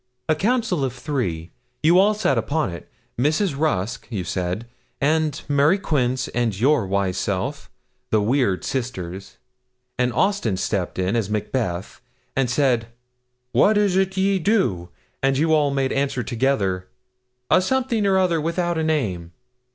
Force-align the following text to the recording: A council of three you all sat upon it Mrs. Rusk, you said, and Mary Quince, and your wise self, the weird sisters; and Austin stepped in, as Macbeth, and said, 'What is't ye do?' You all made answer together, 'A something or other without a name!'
A 0.27 0.33
council 0.33 0.83
of 0.83 0.93
three 0.93 1.51
you 1.83 1.99
all 1.99 2.15
sat 2.15 2.35
upon 2.35 2.71
it 2.71 2.89
Mrs. 3.19 3.55
Rusk, 3.55 4.07
you 4.09 4.23
said, 4.23 4.65
and 4.99 5.39
Mary 5.47 5.77
Quince, 5.77 6.27
and 6.29 6.59
your 6.59 6.87
wise 6.87 7.17
self, 7.19 7.69
the 8.09 8.19
weird 8.19 8.63
sisters; 8.63 9.37
and 9.99 10.11
Austin 10.11 10.57
stepped 10.57 10.97
in, 10.97 11.15
as 11.15 11.29
Macbeth, 11.29 12.01
and 12.35 12.49
said, 12.49 12.87
'What 13.51 13.77
is't 13.77 14.17
ye 14.17 14.39
do?' 14.39 14.89
You 15.23 15.53
all 15.53 15.69
made 15.69 15.91
answer 15.93 16.23
together, 16.23 16.87
'A 17.51 17.61
something 17.61 18.03
or 18.07 18.17
other 18.17 18.41
without 18.41 18.79
a 18.79 18.83
name!' 18.83 19.33